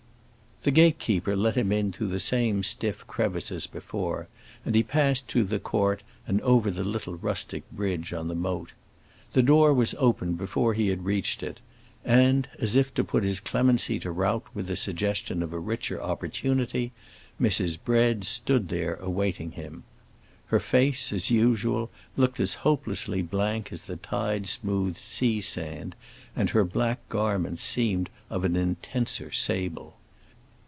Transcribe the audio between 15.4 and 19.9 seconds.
of a richer opportunity, Mrs. Bread stood there awaiting him.